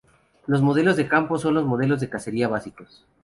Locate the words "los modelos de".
0.47-1.07, 1.53-2.09